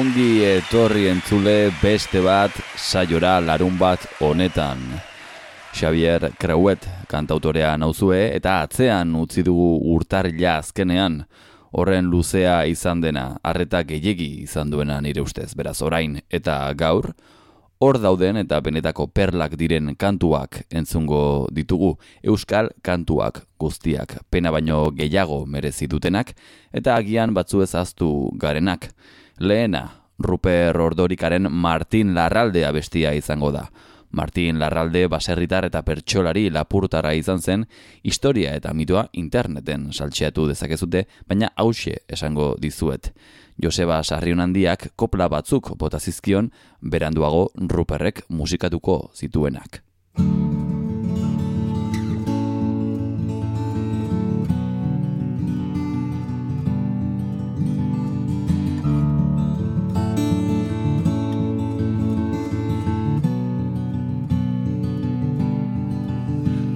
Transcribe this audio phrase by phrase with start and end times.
[0.00, 4.80] ongi etorri entzule beste bat saiora larun bat honetan.
[5.76, 11.18] Xavier Krauet kantautorea nauzue eta atzean utzi dugu urtarila azkenean
[11.76, 17.10] horren luzea izan dena, arreta gehiegi izan duena nire ustez, beraz orain eta gaur,
[17.80, 21.22] hor dauden eta benetako perlak diren kantuak entzungo
[21.52, 21.94] ditugu
[22.24, 26.32] euskal kantuak guztiak pena baino gehiago merezi dutenak
[26.72, 28.94] eta agian batzu ezaztu garenak.
[29.40, 33.70] Lehena, Ruper Ordorikaren Martin Larraldea bestia izango da.
[34.10, 37.64] Martin Larralde baserritar eta pertsolari lapurtara izan zen,
[38.02, 43.14] historia eta mitoa interneten saltxeatu dezakezute, baina hause esango dizuet.
[43.56, 46.52] Joseba Sarriun handiak kopla batzuk botazizkion
[46.82, 49.80] beranduago Ruperrek musikatuko zituenak.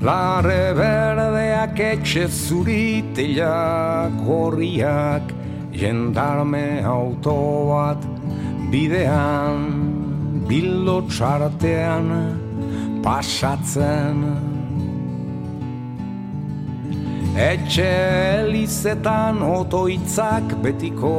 [0.05, 5.31] Larre berdeak etxe zuriteak gorriak
[5.73, 7.37] jendarme auto
[7.71, 8.03] bat
[8.69, 9.63] bidean
[10.51, 12.11] bildo txartean
[13.07, 14.21] pasatzen
[17.35, 17.89] Etxe
[18.45, 21.15] elizetan otoitzak, betiko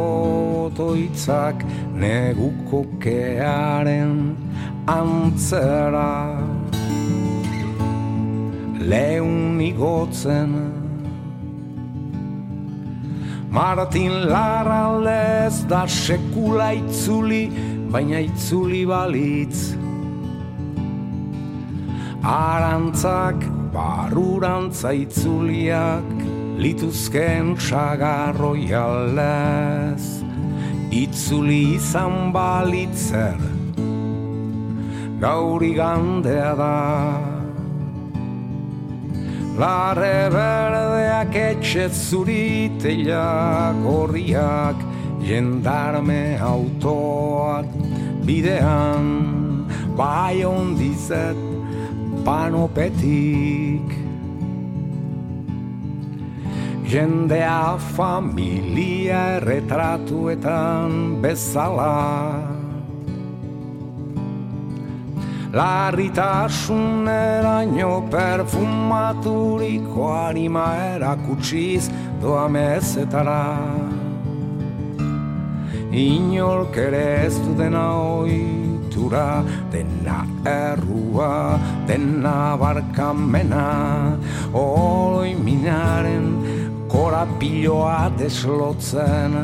[0.69, 4.13] otoitzak, neguko kearen
[4.87, 6.54] antzera.
[8.85, 10.51] Leun igotzen,
[13.49, 17.47] Martin Larraldez da sekula itzuli,
[17.89, 19.73] baina itzuli balitz.
[22.21, 23.41] Arantzak
[23.73, 26.11] barurantza itzuliak,
[26.61, 30.21] lituzken sagarroi aldez.
[30.93, 33.39] Itzuli izan balitzer,
[35.23, 37.34] gauri gandea da.
[39.55, 44.75] Larre berdeak etxe zuriteak horriak
[45.23, 47.63] jendarme autoak
[48.27, 49.07] bidean.
[49.95, 51.39] Bai ondizet
[52.27, 53.87] panopetik.
[56.83, 62.54] Jendea familia erretratuetan bezala
[65.55, 71.87] Larritasun eraino perfumaturiko anima erakutsiz
[72.19, 73.45] doa mezetara
[75.95, 81.55] Inork ere ez du dena oitura Dena errua,
[81.87, 83.67] dena barkamena.
[84.51, 86.27] Oloi minaren
[86.91, 89.39] korapiloa deslotzen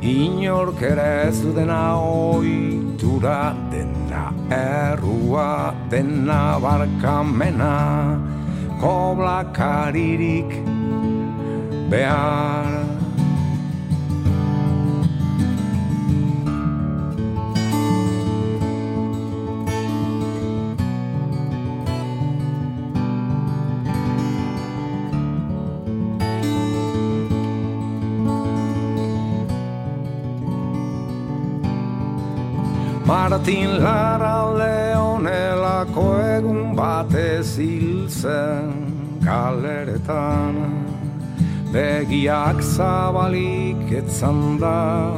[0.00, 7.74] Inork ere ez du dena oitura Dena errua, dena barkamena
[8.80, 10.56] Koblakaririk
[11.92, 12.89] behar
[33.30, 38.72] Martin Lara Leonelako egun batez hil zen
[39.22, 40.56] galeretan
[41.70, 45.14] Begiak zabalik etzan da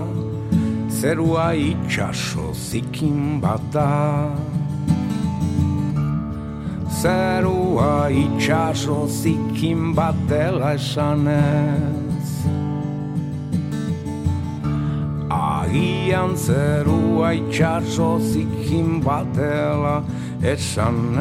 [0.92, 4.28] Zerua itxaso zikin bat da.
[7.00, 11.91] Zerua itxaso zikin bat dela esanez
[15.72, 20.04] agian zerua itxaso zikin batela
[20.44, 21.16] esan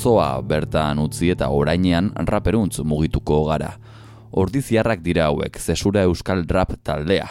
[0.00, 3.74] atzoa bertan utzi eta orainean raperuntz mugituko gara.
[4.32, 7.26] Ordiziarrak dira hauek, zesura euskal rap taldea.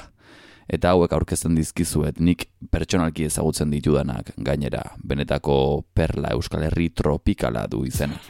[0.70, 7.86] Eta hauek aurkezten dizkizuet nik pertsonalki ezagutzen ditudanak gainera, benetako perla euskal herri tropikala du
[7.86, 8.22] izena.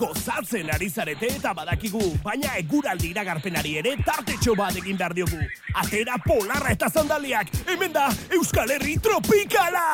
[0.00, 5.42] gozatzen ari zarete eta badakigu, baina eguraldi iragarpenari ere tartetxo bat egin behar diogu.
[5.76, 9.86] Atera polarra eta zandaliak, hemen da Euskal Herri Tropikala!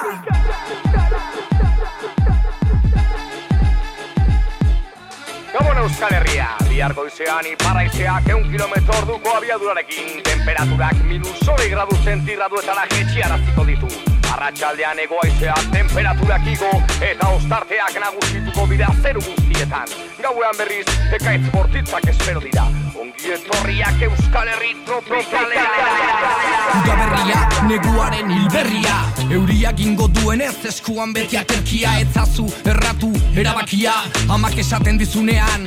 [5.53, 12.87] Gabon Euskal Herria, bihar goizean iparaizeak eun kilometro orduko abiadurarekin, temperaturak minus soli gradu zentirraduetara
[12.95, 13.91] jetxiaraziko ditu.
[14.33, 16.73] Arratxaldean egoaizea temperaturak igo
[17.11, 19.95] eta ostarteak nagusituko dira zeru guztietan.
[20.23, 20.87] Gauean berriz,
[21.21, 22.67] ekaitz bortitzak espero dira.
[22.97, 25.65] Ongi etorriak Euskal Herri tropikalera.
[26.79, 28.95] Uda berria, neguaren hilberria.
[29.27, 31.93] Euriak ingo duenez eskuan beti aterkia.
[32.01, 33.93] Etzazu, erratu, erabakia.
[34.33, 35.67] Amak esaten dizunean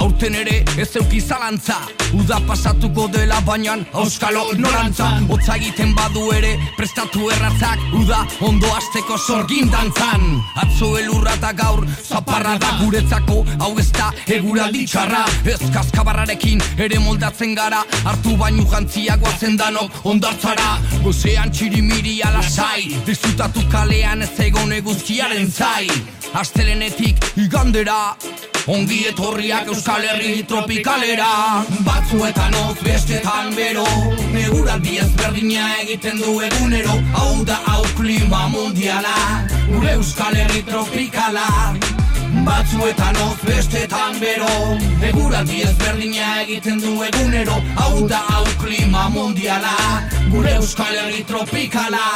[0.00, 1.76] Aurten ere ez euki zalantza
[2.16, 5.08] Uda pasatuko dela bainan Auskalo ignorantza.
[5.28, 7.82] Otza egiten badu ere prestatu erratzak.
[7.98, 10.30] Uda ondo asteko sorgin dantzan.
[10.62, 13.42] Atzo elurra eta gaur zaparra da guretzako.
[13.58, 17.80] Hau ez da eguraldi txarra Ez kaskabarrarekin ere moldatzen gara.
[18.06, 20.76] Hartu bainu jantzia guazen danok ondartzara.
[21.02, 25.88] Gozean txirimiri alasai Disfrutatu kalean ez egon eguzkiaren zai.
[26.38, 28.14] Astelenetik igandera
[28.70, 31.30] Ongi etorriak Euskal Herri tropikalera.
[31.86, 33.86] Batzuetan oz bestetan bero
[34.30, 37.00] Neguraldi ezberdina egiten du egunero.
[37.16, 39.16] Hau da hau klima mundiala
[39.66, 41.48] Gure Euskal Herri tropikala
[42.44, 44.52] Batzuetan oz bestetan bero.
[45.10, 47.58] Eguraldi ezberdina egiten du egunero.
[47.76, 49.76] Hau da hau klima mundiala.
[50.30, 52.06] Gure Euskal Herri tropikala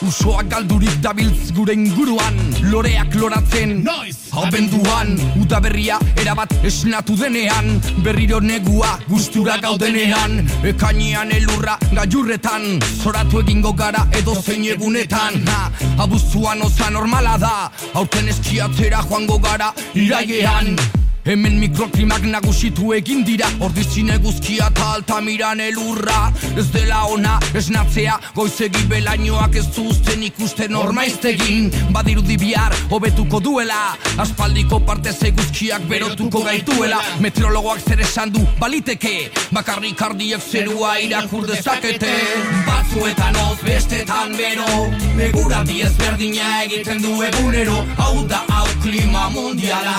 [0.00, 2.36] Usoak galdurik dabiltz gure inguruan
[2.72, 4.16] Loreak loratzen Noiz?
[4.32, 5.16] Abenduan.
[5.42, 7.80] Uda berria erabat esnatu denean.
[8.04, 10.46] Berriro negua gustura gaudenean.
[10.64, 15.42] Ekainean elurra gaiurretan Zoratu egingo gara edo zein egunetan.
[15.48, 17.70] ha, Abuztuan oza normala da.
[17.94, 20.76] Aurten eskiatzera joango gara irailean
[21.30, 26.32] Hemen mikroklimak nagusitu egin dira Ordizin eguzkia eta altamiran elurra.
[26.58, 31.68] Ez dela ona esnatzea Goizegi belainoak ez zuzten ikusten ormaiztegin.
[31.94, 33.92] Badirudi bihar hobetuko duela.
[34.18, 36.98] Aspaldiko partez eguzkiak berotuko gaituela.
[37.22, 39.30] Meteorologoak zer esan du baliteke.
[39.54, 42.10] Bakarrik ardiek zerua irakur dezakete.
[42.66, 44.66] Batzuetan oz bestetan bero.
[45.30, 47.84] Eguraldi ezberdina egiten du egunero.
[48.02, 49.94] Hau da hau klima mundiala.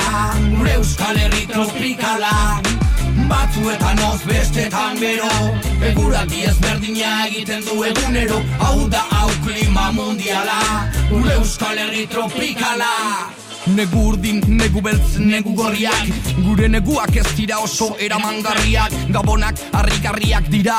[0.58, 2.62] Gure Euskal Herri tropikala
[3.30, 5.30] Batzuetan oz bestetan bero.
[5.92, 8.40] Eguraldi ezberdina egiten du egunero.
[8.64, 10.58] Hau da hau klima mundiala.
[11.12, 12.92] Gure Euskal Herri tropikala
[13.70, 16.08] Negu urdin, negu beltz, negu gorriak.
[16.42, 18.96] Gure neguak ez dira oso eramangarriak.
[19.14, 20.78] Gabonak harrigarriak dira.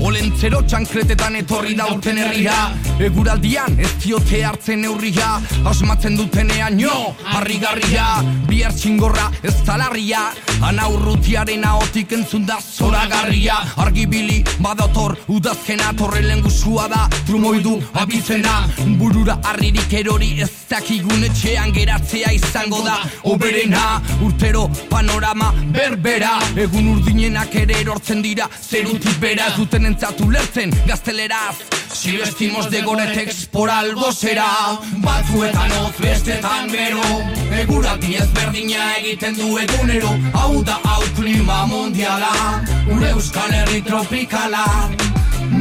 [0.00, 2.56] Olentzero txankretetan etorri da urten herria.
[3.04, 5.36] Eguraldian ez diote hartzen neurria.
[5.68, 6.96] Asmatzen dutenean jo,
[7.36, 8.08] harrigarria.
[8.48, 10.30] Bihar txingorra ez talarria
[10.64, 13.56] Ana urrutiaren ahotik entzun da zoragarria.
[13.84, 18.54] Argibili badator udazkena Torrelen guzua da trumoidu abizena
[18.98, 22.96] Burura harririk erori ez dakigun etxean geratzea izango da.
[23.28, 26.38] Oberena urtero panorama berbera.
[26.56, 32.82] Egun urdinenak ere erortzen dira zerutik bera Ez duten entzatu lertzen gazteleraz Si vestimos de
[32.82, 34.80] goretex por algo será.
[34.96, 37.00] Batzuetan oz bestetan bero
[37.60, 40.10] Eguraldi ezberdina egiten du egunero.
[40.34, 42.32] Hau da hau klima mundiala
[42.88, 44.64] Gure Euskal Herri tropikala.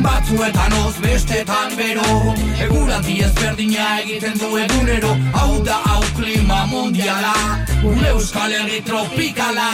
[0.01, 2.33] Batzuetan oz bestetan bero
[2.65, 5.13] Eguraldi ezberdina egiten du egunero.
[5.37, 7.37] Hau da hau klima mundiala
[7.83, 9.69] Gure Euskal Herri tropikala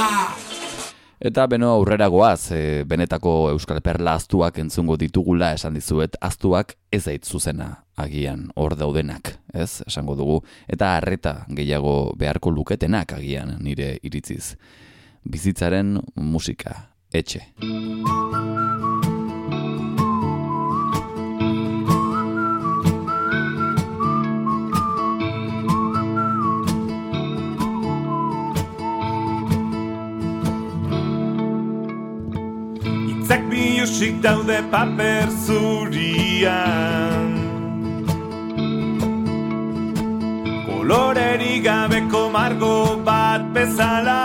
[1.19, 7.01] Eta beno aurrera goaz, e, benetako Euskal Perla aztuak entzungo ditugula esan dizuet, aztuak ez
[7.11, 9.81] ait zuzena agian hor daudenak, ez?
[9.83, 10.39] Esango dugu.
[10.71, 14.55] Eta harreta gehiago beharko luketenak agian nire iritziz.
[15.27, 16.77] Bizitzaren musika,
[17.11, 17.43] etxe.
[33.79, 37.31] Bilusik daude paper zurian
[40.67, 44.19] Koloreri gabeko margo bat bezala.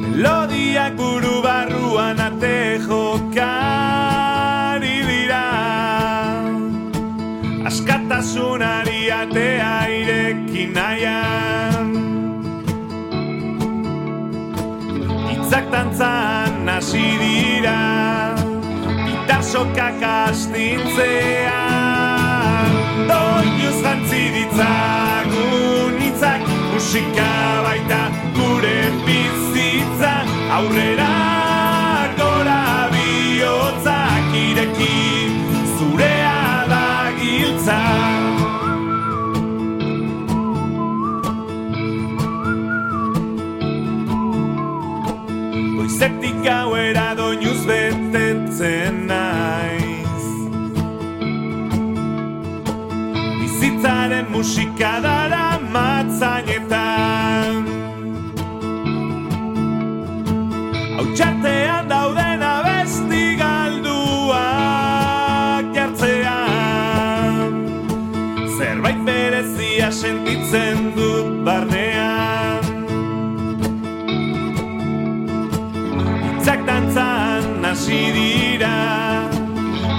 [0.00, 2.61] Melodiak buru barruan ate
[15.72, 18.36] Hitzak tantzan hasi dira
[19.08, 21.48] Gitar sokak astintzean
[23.08, 26.40] Doinuz jantzi ditzagun itzak
[26.72, 27.32] Musika
[27.64, 28.02] baita
[28.36, 30.14] gure bizitza.
[30.52, 31.16] Aurrera
[32.20, 35.00] gora bihotzak ireki
[35.78, 36.86] Zurea da
[37.16, 38.11] giltza
[46.02, 50.24] Goizetik gauera doinuz betetzen naiz.
[53.38, 57.54] Bizitzaren musika dara matzainetan
[60.96, 64.34] Hau txartean dauden abesti galduak
[65.78, 67.54] jartzean.
[68.58, 71.91] Zerbait berezia sentitzen dut barnean
[77.72, 78.76] hasi dira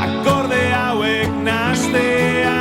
[0.05, 2.51] Akorde hauek nastean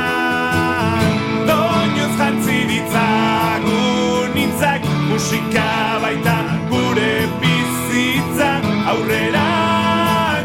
[1.49, 5.69] Doinuz jantzi ditzagun hitzak Musika
[6.01, 6.37] baita
[6.71, 8.51] gure bizitza.
[8.93, 9.49] Aurrera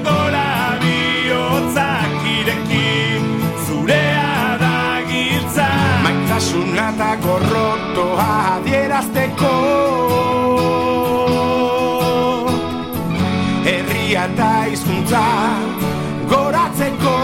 [0.05, 0.51] gora
[0.85, 2.13] bihotzak
[3.65, 4.33] Zurea
[4.65, 4.77] da
[5.09, 5.69] giltza.
[6.05, 9.88] Maitasuna eta gorrotoa adierazteko
[14.29, 15.23] eta hizkuntza
[16.31, 17.17] goratzeko.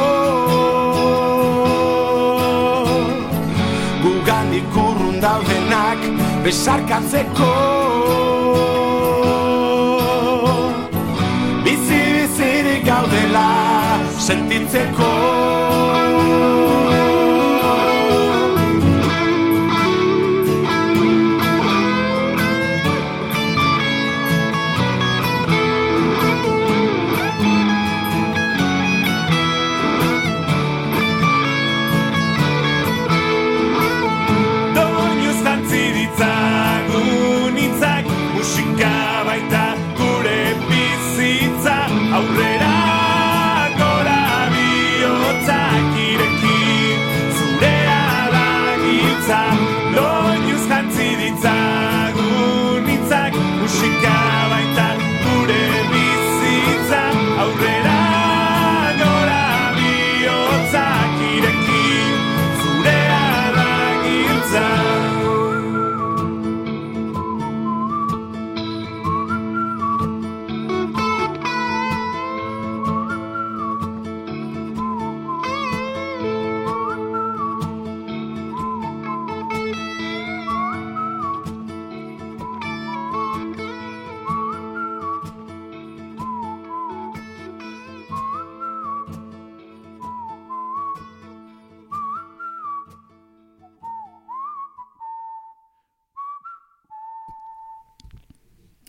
[4.04, 6.06] Gugandik urrun daudenak
[6.44, 7.50] besarkatzeko.
[11.64, 13.48] Bizi bizirik gaudela
[14.28, 15.53] sentitzeko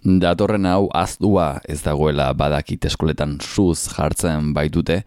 [0.06, 5.00] Datorren hau azdua ez dagoela badakit eskoletan suz jartzen baitute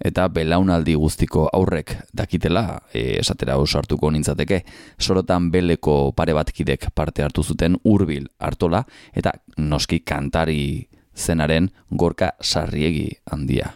[0.00, 4.62] eta belaunaldi guztiko aurrek dakitela e, esatera oso hartuko nintzateke
[4.98, 8.80] sorotan beleko pare bat kidek parte hartu zuten hurbil hartola
[9.12, 13.74] eta noski kantari zenaren gorka sarriegi handia.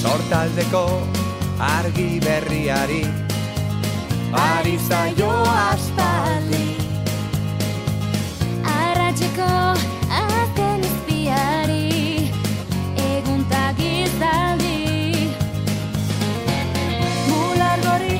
[0.00, 0.86] Sortaldeko
[1.60, 3.31] argi berriari
[4.32, 6.64] Ari zaio aspaldi.
[8.64, 9.48] Arratxeko
[10.20, 12.30] azken izpiari
[12.96, 15.28] Eguntak izaldi
[17.28, 18.16] Mular gori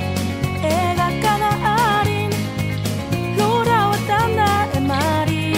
[0.72, 2.36] egakana harin
[3.38, 4.52] Lura hotan da
[4.82, 5.48] emari.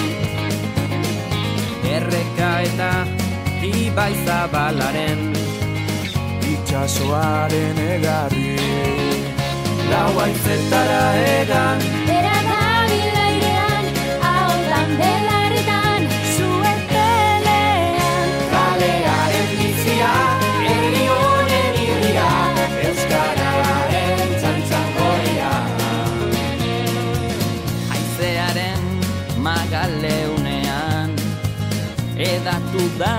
[1.97, 2.93] Erreka eta
[3.75, 5.27] ibai zabalaren
[6.55, 8.44] Itxasoaren egarri
[9.95, 11.79] Lau aizetara egan.
[12.09, 13.85] Bera dabil airean
[14.31, 20.11] Ahotan belarritan Zuen pelean Kalearen bizia
[20.65, 22.33] Herri honen irria
[22.89, 25.55] Euskararen txantzan goria
[27.95, 28.85] Aizearen
[29.47, 31.15] magaleunean
[32.33, 33.15] Edatu da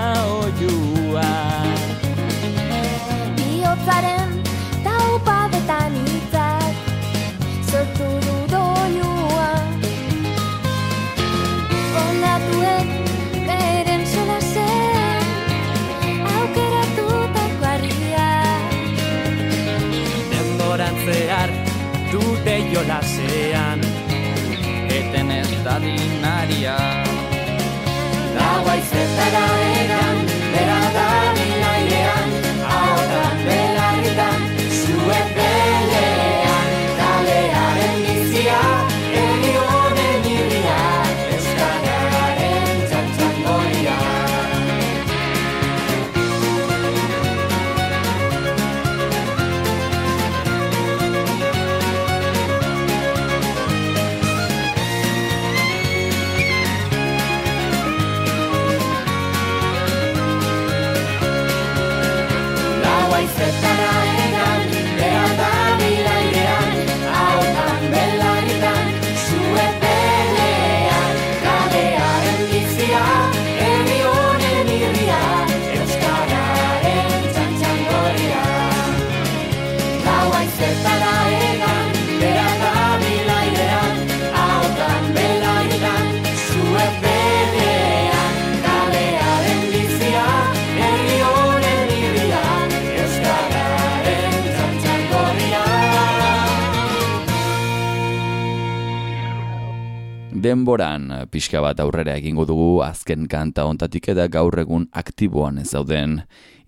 [100.76, 106.18] Denboran pixka bat aurrera egingo dugu azken kanta ontatik eta gaur egun aktiboan ez dauden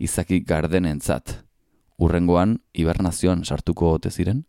[0.00, 1.34] izaki gardenentzat.
[2.00, 4.46] Urrengoan, hibernazioan sartuko ote ziren?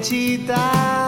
[0.00, 1.03] 期待。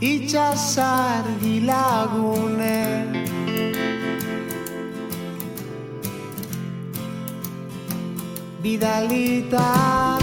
[0.00, 3.04] Itxasargi lagune
[8.62, 10.19] Bidalita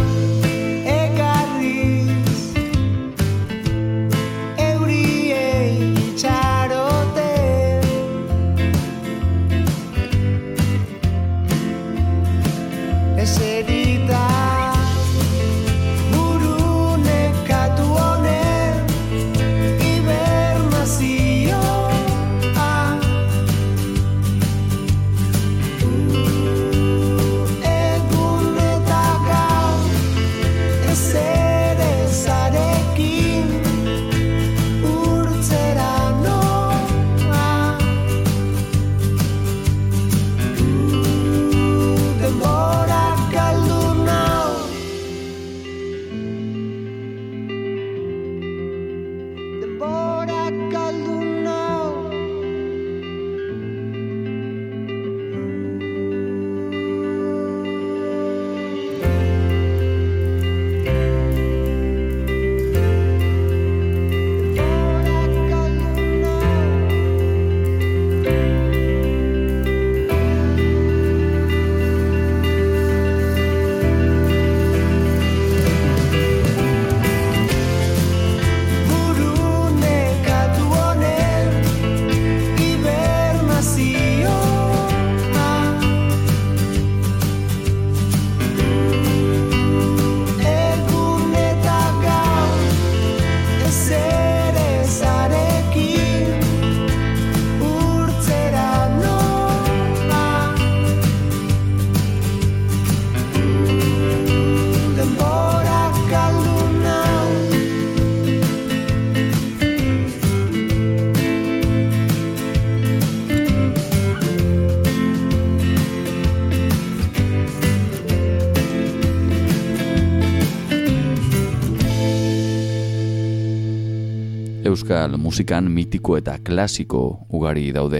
[124.97, 127.99] Euskal musikan mitiko eta klasiko ugari daude.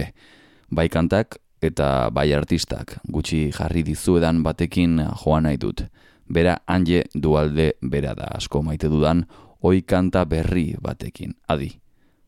[0.74, 5.84] Bai kantak eta bai artistak gutxi jarri dizuedan batekin joan nahi dut.
[6.26, 9.22] Bera anje dualde bera da asko maite dudan
[9.62, 11.36] oi kanta berri batekin.
[11.48, 11.70] Adi,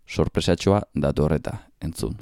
[0.07, 2.15] sorpresatxoa datorreta, entzun.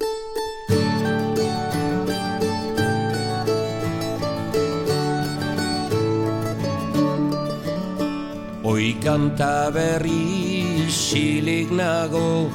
[8.63, 10.58] Oi kanta berri
[10.89, 12.49] silik nago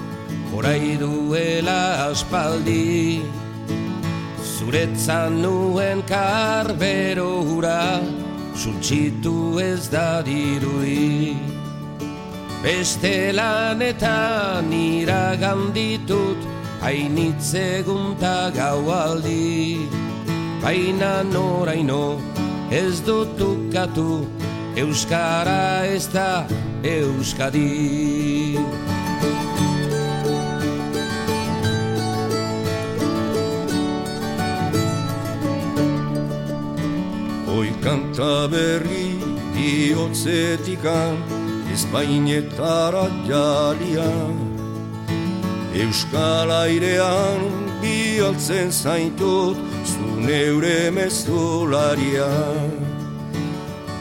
[0.52, 3.22] Horai duela aspaldi.
[4.42, 8.00] Zuretzan nuen karbero hura
[8.54, 11.34] Zultxitu ez da dirui
[12.62, 16.38] Beste lanetan iragan ditut
[16.84, 19.88] Hainitzegunta gaualdi.
[20.62, 22.20] Baina noraino
[22.70, 24.24] ez dut ukatu
[24.76, 26.46] Euskara ez da
[26.84, 28.58] Euskadi.
[37.48, 39.16] Hoi kanta berri
[39.56, 41.16] diotzetikan
[41.72, 44.12] Espainetara jalia.
[45.72, 47.48] Euskal airean
[47.80, 49.56] bialtzen zaitut
[49.88, 52.83] Zuneure mezularian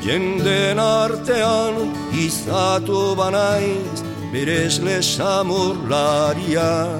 [0.03, 1.75] Jenden artean
[2.11, 4.01] izatu banaiz
[4.33, 6.99] Beresle samurlaria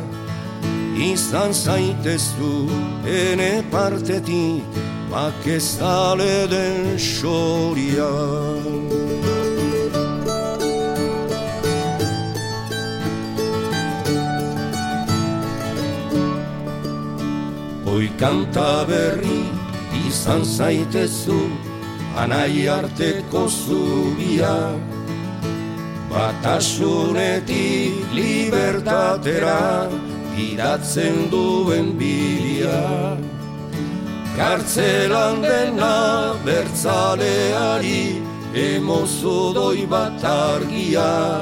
[0.96, 2.70] Izan zaitezu
[3.04, 4.64] ene partetik
[5.12, 8.14] Bakezale den xoria
[17.94, 19.44] Oi kanta berri
[20.08, 21.63] izan zaitezu
[22.14, 24.78] Anai arteko zubia
[26.12, 29.90] Batasunetik libertatera
[30.36, 33.18] Gidatzen duen bidea
[34.38, 38.22] Kartzelan dena bertzaleari
[38.54, 41.42] Emozo doi bat argia.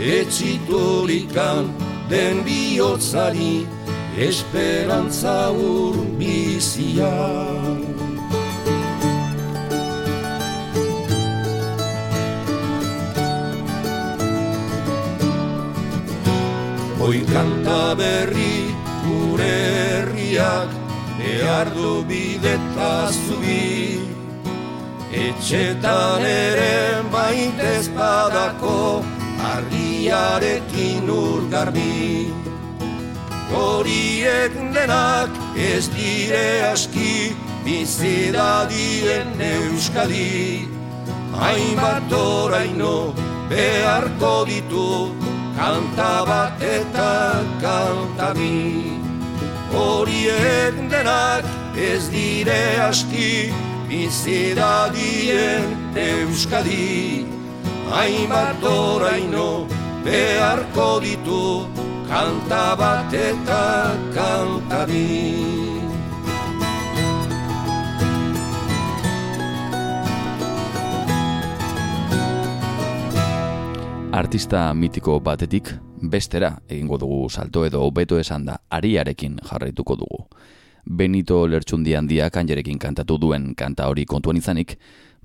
[0.00, 1.68] Etxiturikan
[2.08, 3.66] den bihotzari
[4.16, 7.12] Esperantza urbizia
[17.04, 18.72] Oi kanta berri
[19.04, 20.70] gure herriak
[21.18, 24.00] behar du bideta zubi
[25.24, 28.78] Etxetan ere baita espadako
[29.50, 32.32] argiarekin urgarbi
[33.52, 35.36] Horiek denak
[35.66, 37.34] ez dire aski
[37.66, 40.64] bizidadien euskadi.
[41.36, 42.96] Hainbat oraino
[43.52, 44.88] beharko ditu
[45.56, 49.04] kanta bat eta kanta bi
[49.74, 51.44] Horiek denak
[51.76, 53.50] ez dire aski
[53.88, 55.66] bizidadien
[55.98, 57.26] euskadi.
[57.90, 59.66] Hainbat oraino
[60.06, 61.66] beharko ditu
[62.08, 63.64] kanta bat eta
[64.14, 65.73] kanta bi
[74.14, 75.72] Artista mitiko batetik
[76.10, 80.18] bestera egingo dugu salto edo beto esan da ariarekin jarraituko dugu.
[80.86, 84.76] Benito lertxundi handia kanjerekin kantatu duen kanta hori kontuan izanik,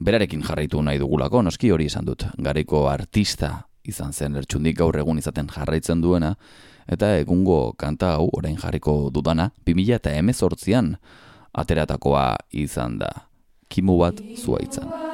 [0.02, 2.26] berarekin jarraitu nahi dugulako noski hori izan dut.
[2.42, 3.52] Gareko artista
[3.86, 6.34] izan zen lertxundik gaur egun izaten jarraitzen duena,
[6.88, 10.96] eta egungo kanta hau orain jarriko dudana, 2000 eta emezortzian
[11.54, 13.14] ateratakoa izan da.
[13.70, 15.09] Kimu bat zuaitzan.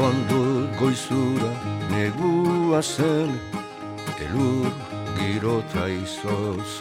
[0.00, 1.50] Gogoan dut goizura
[1.92, 3.34] negua zen
[4.24, 4.72] Elur
[5.18, 6.80] girota izoz.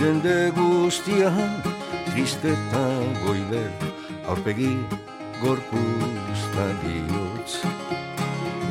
[0.00, 1.62] Jende guztian
[2.08, 2.82] tristeta
[3.22, 3.70] goiber
[4.26, 4.74] Aurpegi
[5.42, 7.62] gorpuzta bihotz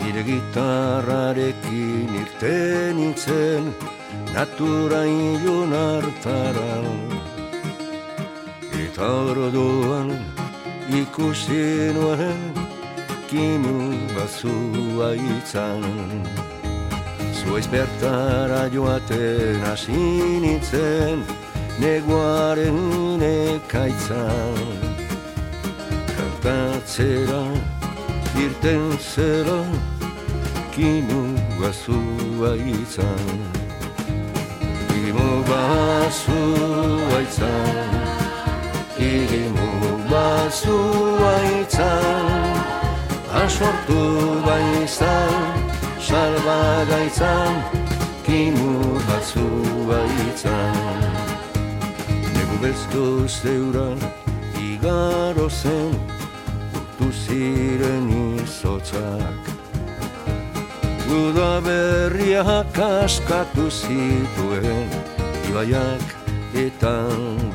[0.01, 3.71] Nire gitarrarekin irten nintzen
[4.33, 6.75] Natura ilun hartara.
[8.83, 10.11] Eta orduan
[10.99, 12.62] ikusi nuen
[13.33, 15.81] kimu bazua itzan
[17.33, 20.01] Zuaiz bertara joaten hasi
[20.43, 21.25] nintzen
[21.81, 24.59] neguaren ekaitzan.
[26.13, 27.41] Kantatzera
[28.43, 29.59] irten zera
[30.75, 31.23] kimu
[31.57, 33.27] bazua itzan
[34.93, 37.77] Kimu bazua itzan
[39.09, 39.69] Igimu
[40.13, 42.42] bazua itzan
[43.43, 45.35] Asortu baizan
[45.99, 47.59] Salba gaitzan
[48.23, 51.03] Kimu bazua itzan
[52.35, 53.89] Negu bezdo zeura
[54.63, 55.91] Igaro zen
[56.71, 58.07] Urtu ziren
[58.39, 59.53] izotzak.
[61.03, 64.87] Guda berriak askatu zituen
[65.51, 66.05] Ibaiak
[66.67, 66.95] eta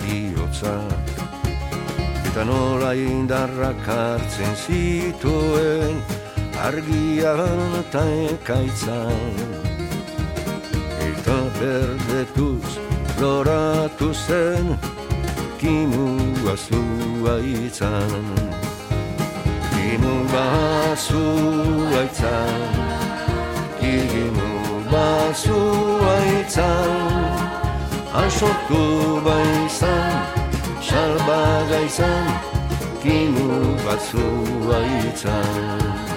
[0.04, 1.07] bihotzak
[2.38, 5.96] Eta nola indarrak hartzen zituen
[6.62, 9.34] Argian eta ekaitzan.
[11.02, 12.78] Eta berdetuz
[13.18, 14.78] loratu zen
[15.58, 18.14] Kimua zuaitzan
[19.74, 20.46] Kimua
[20.94, 22.62] zuaitzan
[23.82, 25.10] Kimua
[25.42, 26.92] zuaitzan
[28.14, 28.84] Ansortu
[29.26, 30.47] baizan
[30.88, 32.28] Salbaga izan
[33.02, 36.07] Kimu batzua itzan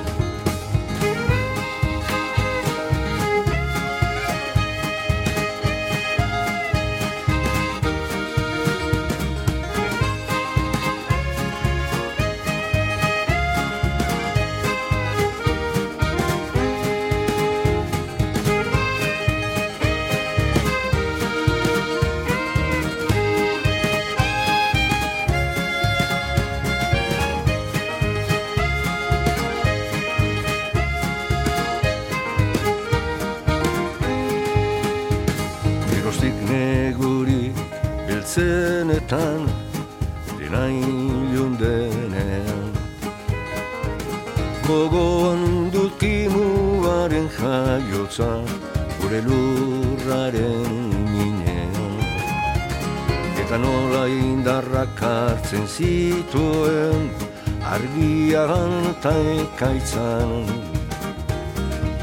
[59.01, 60.45] eta ekaitzan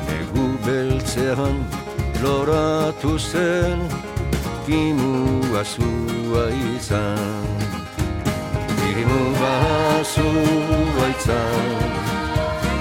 [0.07, 1.63] Negu beltzean
[2.23, 3.79] loratu zen
[4.67, 7.47] Kimua zua izan.
[8.83, 11.71] Kimua zua izan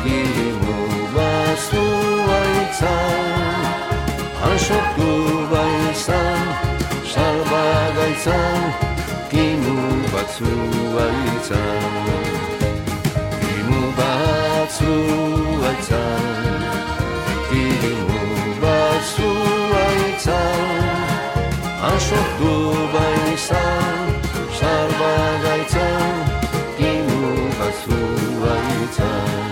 [0.02, 1.32] Kimua
[1.70, 3.62] zua izan.
[4.50, 5.12] Ansortu
[5.54, 6.42] baizan
[7.06, 8.74] Salbaga izan
[9.30, 9.78] Kimu
[10.10, 11.06] batzua
[11.38, 12.27] izan
[14.88, 16.26] batzua izan
[17.50, 18.20] Kimu
[18.62, 20.70] batzua izan
[21.84, 22.54] Ansortu
[24.58, 26.18] Salbaga izan
[26.78, 29.52] Kimu batzua izan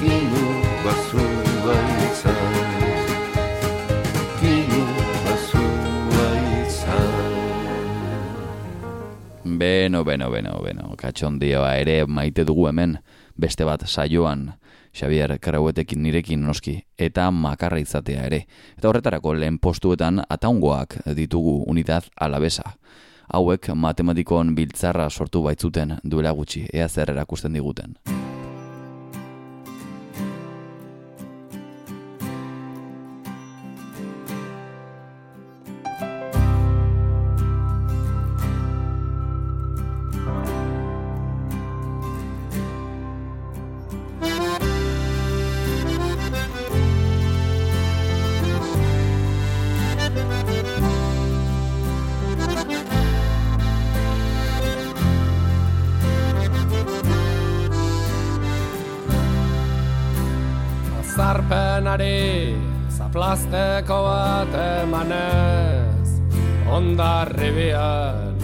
[0.00, 0.46] Kimu
[0.84, 1.78] batzua
[2.10, 2.54] izan
[4.40, 4.82] Kimu
[5.24, 6.28] batzua
[6.66, 7.28] izan
[9.58, 12.98] Beno, beno, beno, beno, katxondioa ere maite dugu hemen,
[13.40, 14.52] beste bat saioan,
[14.94, 18.44] Xavier Krauetekin nirekin noski, eta makarra izatea ere.
[18.78, 22.74] Eta horretarako lehen postuetan ataungoak ditugu unidad alabesa.
[23.32, 27.98] Hauek matematikon biltzarra sortu baitzuten duela gutxi, ea zer erakusten diguten.
[61.18, 62.54] Zarpenari
[62.94, 66.12] zaplasteko bat emanez
[66.70, 68.38] Ondarri bian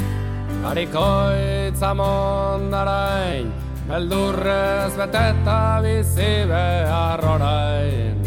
[0.66, 3.52] Harikoitza mondarain
[3.86, 8.18] Beldurrez beteta bizi behar orain.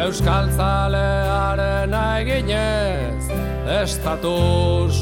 [0.00, 3.28] Euskal zalearen eginez
[3.82, 4.38] Estatu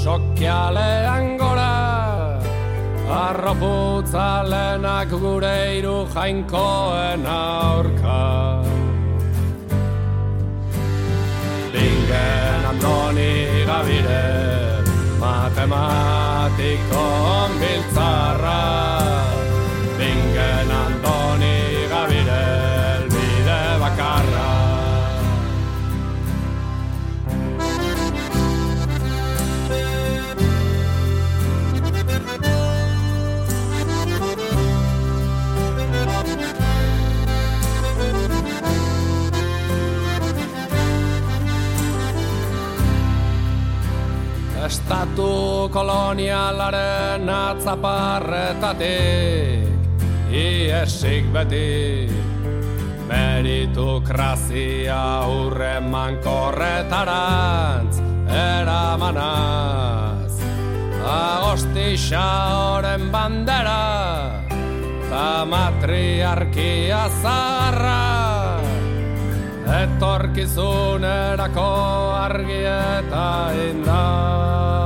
[0.03, 1.37] sokialean
[3.07, 8.63] Arroputzalenak gure iru jainkoen aurka.
[11.73, 13.33] Bingen Andoni
[13.69, 14.27] Gabire
[15.21, 17.05] Matematiko
[17.61, 18.63] biltzarra
[19.99, 20.96] Bingen Andoni
[44.67, 49.71] Estatu kolonialaren atzaparretatik
[50.35, 52.11] Iesik beti
[53.07, 60.35] Meritokrazia urreman korretarantz Eramanaz.
[61.15, 62.27] Agostixa
[62.75, 64.43] oren bandera
[65.07, 68.16] Ta matriarkia zaharra
[69.87, 71.69] Etorkizunerako
[72.19, 73.27] argi eta
[73.69, 74.86] indarra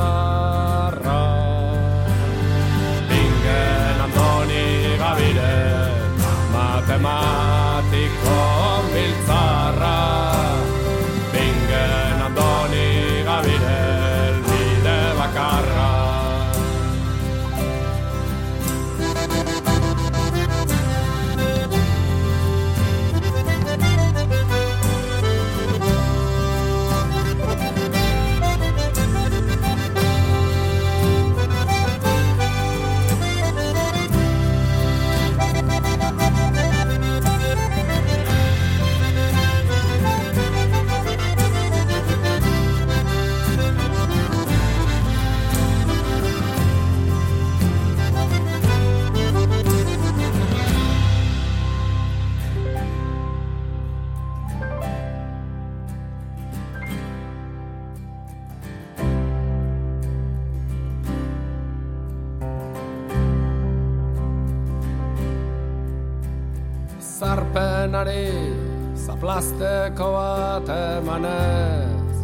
[68.01, 72.17] denari zaplasteko bat emanez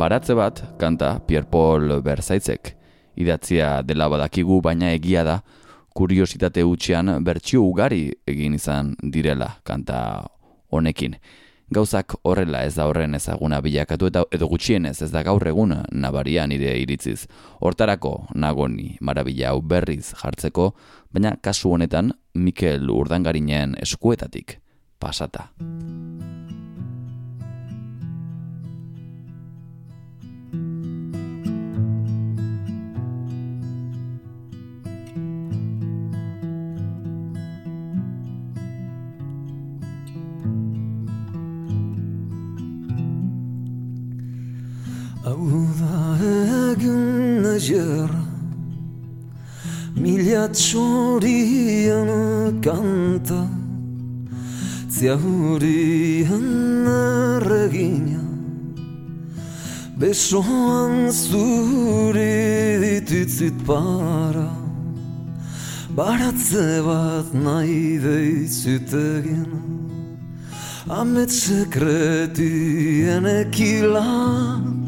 [0.00, 2.70] Baratze bat, kanta Pierre Paul Berzaitzek.
[3.20, 5.34] Idatzia dela badakigu, baina egia da,
[5.92, 9.98] kuriositate utxean bertsio ugari egin izan direla kanta
[10.72, 11.18] honekin.
[11.68, 16.46] Gauzak horrela ez da horren ezaguna bilakatu eta edo gutxienez ez da gaur egun nabaria
[16.48, 17.26] nire iritziz.
[17.60, 20.72] Hortarako nagoni marabila hau berriz jartzeko,
[21.12, 24.62] baina kasu honetan Mikel Urdangarinen eskuetatik
[24.98, 25.50] pasata.
[45.22, 48.24] Hau da egun najerra
[50.00, 52.08] Mila txorian
[52.64, 53.42] kanta
[54.88, 56.48] Ziaurian
[56.88, 58.24] erregina
[60.00, 64.48] Besoan zuri ditutzit para.
[65.92, 69.52] Baratze bat nahi deitzut egin
[70.88, 74.79] Amet sekretien ekilan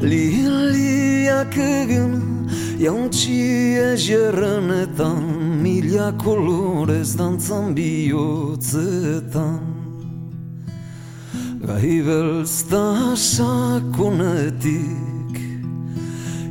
[0.00, 2.48] Liliak egin
[2.80, 5.20] jauntxia jerrenetan
[5.60, 9.60] Mila kolorez dantzan bihotzetan
[11.60, 14.72] Gai belzta sakonetik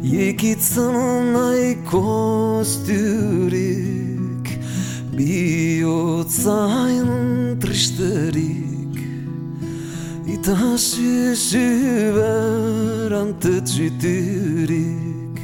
[0.06, 3.66] Jekitzen nahi kosturik
[5.18, 7.10] Bihotzain
[7.58, 8.69] tristerik
[10.50, 11.68] Ita süsü
[12.16, 15.38] berante txiturik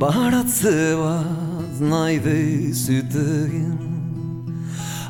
[0.00, 3.78] Baratze bat nahi deizut egin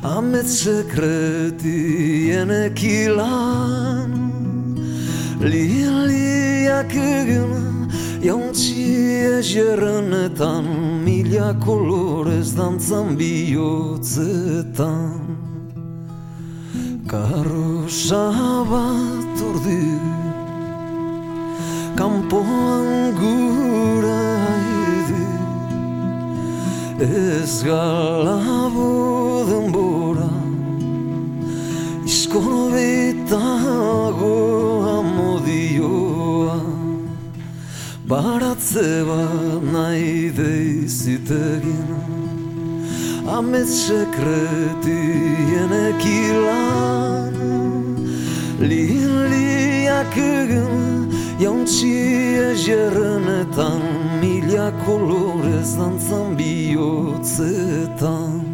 [0.03, 4.11] Amet sekretien ekilan
[5.41, 7.89] Liliak egin
[8.23, 10.65] Jauntxia jerrenetan
[11.05, 15.15] Mila kolorez dantzan bihotzetan
[17.15, 18.25] Karrosa
[18.69, 19.83] bat ordu
[21.99, 22.87] Kampoan
[23.19, 24.25] gura
[24.99, 25.23] edu
[27.07, 28.91] Ez galabo
[29.49, 30.31] denbora
[32.11, 34.35] Iskorbetago
[34.97, 36.59] amodioa.
[38.11, 41.29] Baratze bat nahi deizit
[43.25, 47.33] egin Amet sekretien ekilan
[48.59, 51.09] Liliak egin
[51.39, 53.81] Jauntxia jerrenetan
[54.21, 58.44] Mila kolorez dantzan bihotzetan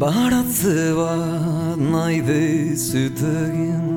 [0.00, 3.88] Baratze bat nahi dezutegin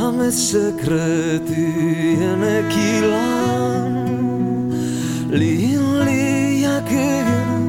[0.00, 3.92] Hame sekretien ekilan
[5.40, 7.64] Lien liak egin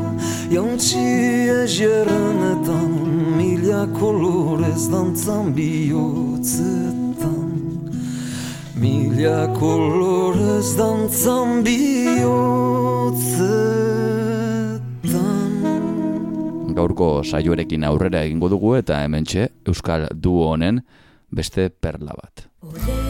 [0.55, 1.07] Jauntzi
[1.63, 2.91] ezjerrenetan
[3.37, 7.49] Mila kolorez dantzan bihotzetan
[8.79, 13.84] Mila kolorez dantzan bihotzetan
[16.75, 20.81] gaurko saioarekin aurrera egingo dugu eta hementxe Euskal Duo honen
[21.31, 22.43] beste perla bat.
[22.65, 23.03] Odeietan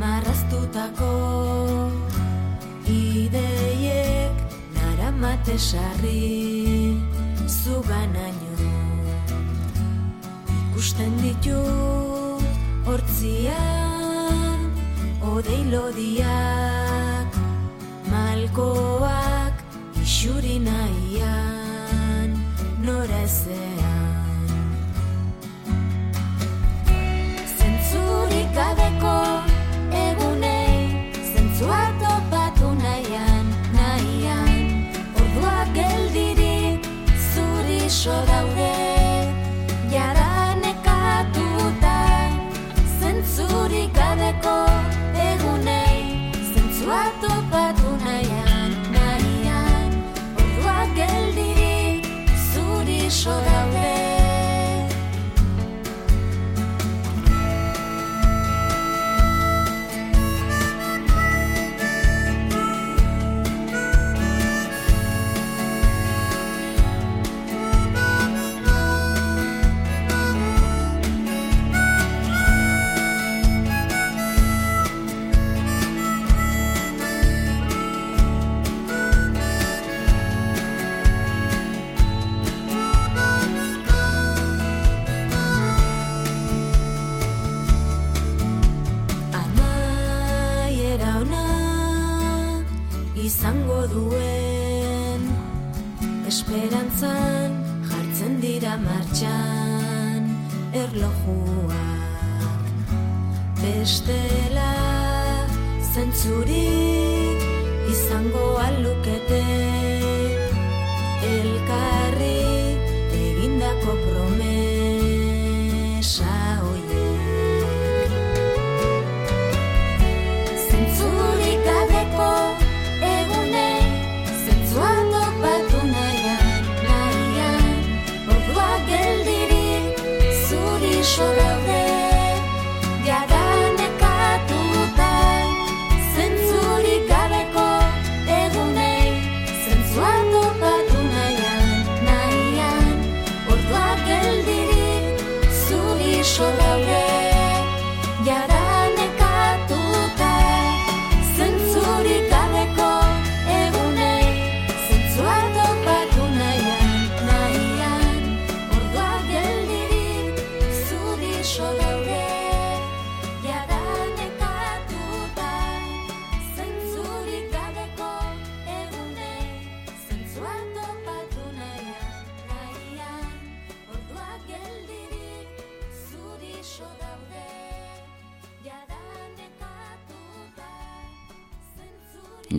[0.00, 1.10] marraztutako
[2.88, 4.34] ideiek
[4.78, 6.96] naramate sarri
[7.46, 8.70] zuganaino
[10.60, 11.60] ikusten ditu
[12.88, 14.60] hortzian
[15.34, 17.30] odei lodiak
[18.10, 19.39] malkoak
[20.10, 22.30] xuri nahian
[22.86, 24.48] nora zean.
[27.58, 29.14] Zentzurik gabeko
[30.02, 30.82] egunei
[31.30, 33.46] zentzua topatu nahian
[33.78, 34.58] nahian.
[35.20, 36.90] Orduak geldirik
[37.30, 38.49] zuri sodau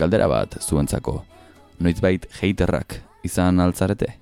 [0.02, 1.20] galdera bat zuentzako.
[1.82, 4.21] Noizbait heiterrak izan altzarete?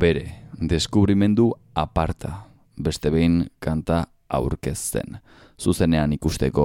[0.00, 2.46] Abere, deskubrimendu aparta,
[2.80, 5.18] beste behin kanta aurkezten.
[5.60, 6.64] Zuzenean ikusteko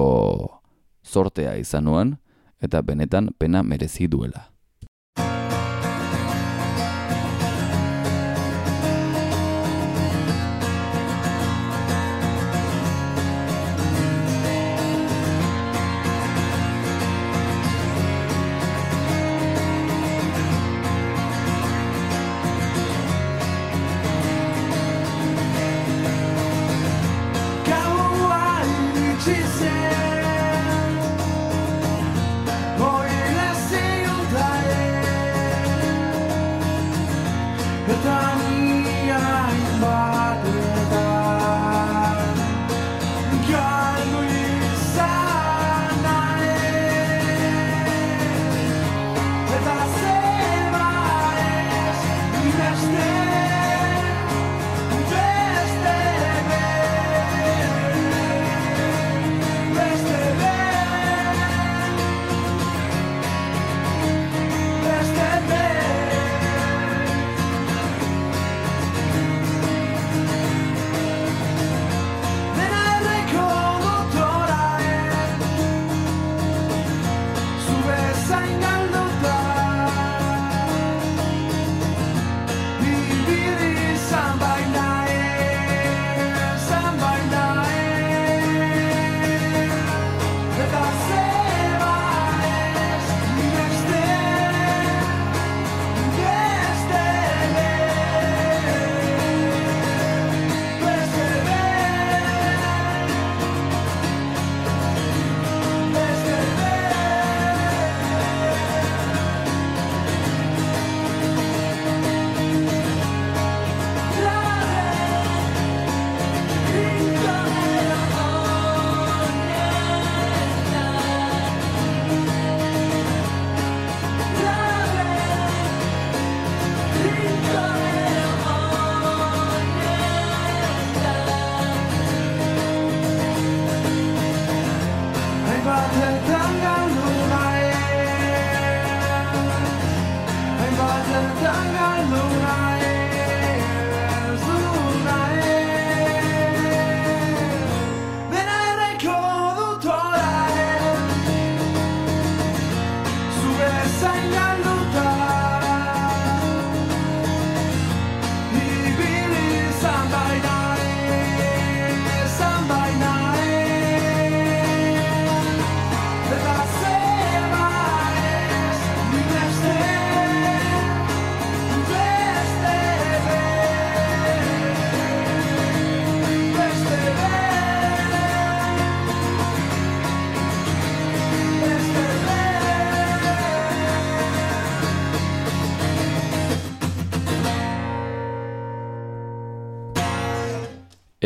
[1.04, 2.14] zortea izan nuen,
[2.64, 4.46] eta benetan pena merezi duela.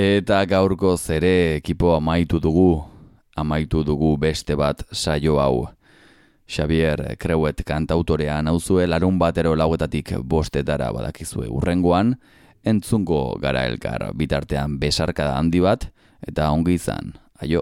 [0.00, 2.80] Eta gaurko zere ekipo amaitu dugu,
[3.36, 5.66] amaitu dugu beste bat saio hau.
[6.48, 12.14] Xavier Kreuet kantautorea nauzue larun batero lauetatik bostetara badakizue urrengoan,
[12.64, 15.90] entzungo gara elkar bitartean besarkada handi bat,
[16.24, 17.12] eta ongi izan,
[17.44, 17.60] aio.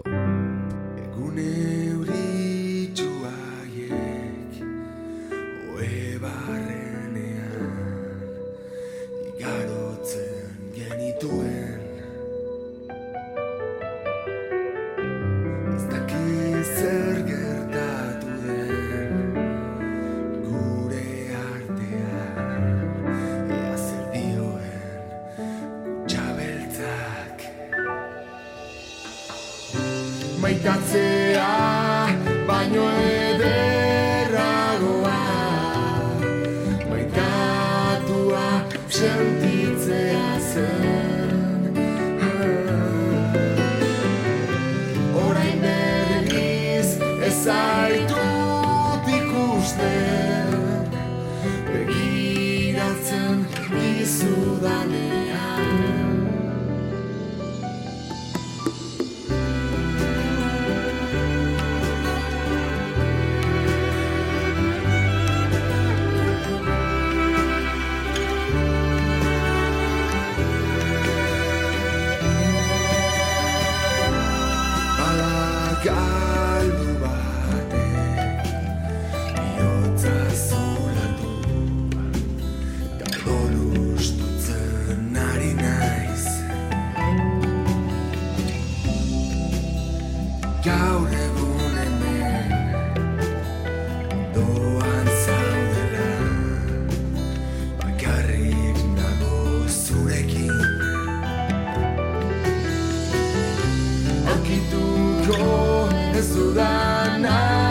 [106.21, 107.68] sudana.